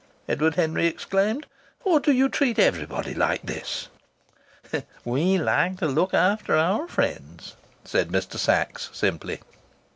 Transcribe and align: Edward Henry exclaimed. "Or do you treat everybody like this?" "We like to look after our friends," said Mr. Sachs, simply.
Edward 0.27 0.55
Henry 0.55 0.87
exclaimed. 0.87 1.45
"Or 1.83 1.99
do 1.99 2.11
you 2.11 2.27
treat 2.27 2.57
everybody 2.57 3.13
like 3.13 3.43
this?" 3.43 3.89
"We 5.05 5.37
like 5.37 5.77
to 5.77 5.87
look 5.87 6.11
after 6.15 6.57
our 6.57 6.87
friends," 6.87 7.55
said 7.85 8.07
Mr. 8.09 8.37
Sachs, 8.39 8.89
simply. 8.93 9.41